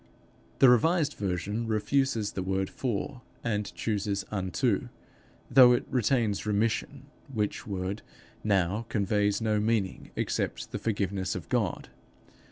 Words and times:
_The 0.57 0.67
revised 0.67 1.13
version 1.13 1.67
refuses 1.67 2.31
the 2.31 2.41
word 2.41 2.71
for 2.71 3.21
and 3.43 3.71
chooses 3.75 4.25
unto, 4.31 4.89
though 5.47 5.73
it 5.73 5.85
retains 5.91 6.43
remission, 6.43 7.05
which 7.31 7.67
word, 7.67 8.01
now, 8.43 8.87
conveys 8.89 9.41
no 9.41 9.59
meaning 9.59 10.09
except 10.15 10.71
the 10.71 10.79
forgiveness 10.79 11.35
of 11.35 11.49
God. 11.49 11.89